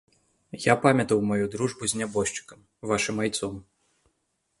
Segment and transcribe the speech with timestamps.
[0.61, 2.59] Я памятаў маю дружбу з нябожчыкам
[2.93, 3.53] вашым айцом.